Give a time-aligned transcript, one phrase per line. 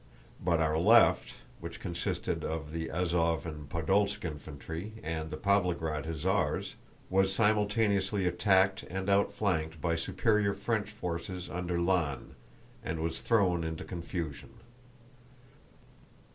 [0.43, 8.25] But our left—which consisted of the Azóv and Podólsk infantry and the Pávlograd hussars—was simultaneously
[8.25, 12.33] attacked and outflanked by superior French forces under Lannes
[12.83, 14.49] and was thrown into confusion.